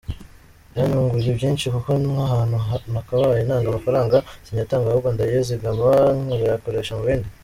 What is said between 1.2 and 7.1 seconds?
byinshi kuko nk’ahantu nakabaye ntanga amafaranga, sinyatanga ahubwo ndayazigama nkayakoresha mu